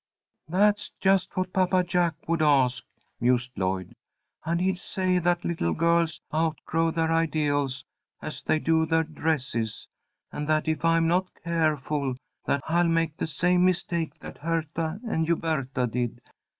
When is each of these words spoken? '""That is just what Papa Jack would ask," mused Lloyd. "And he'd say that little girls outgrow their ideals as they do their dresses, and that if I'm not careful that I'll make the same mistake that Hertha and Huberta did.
'""That 0.47 0.79
is 0.79 0.91
just 0.99 1.37
what 1.37 1.53
Papa 1.53 1.83
Jack 1.83 2.15
would 2.27 2.41
ask," 2.41 2.83
mused 3.19 3.51
Lloyd. 3.55 3.93
"And 4.43 4.59
he'd 4.59 4.79
say 4.79 5.19
that 5.19 5.45
little 5.45 5.75
girls 5.75 6.19
outgrow 6.33 6.89
their 6.89 7.11
ideals 7.11 7.85
as 8.19 8.41
they 8.41 8.57
do 8.57 8.87
their 8.87 9.03
dresses, 9.03 9.87
and 10.31 10.47
that 10.47 10.67
if 10.67 10.83
I'm 10.83 11.07
not 11.07 11.27
careful 11.43 12.15
that 12.47 12.63
I'll 12.67 12.87
make 12.87 13.15
the 13.17 13.27
same 13.27 13.63
mistake 13.63 14.17
that 14.21 14.39
Hertha 14.39 14.99
and 15.07 15.27
Huberta 15.27 15.85
did. 15.85 16.19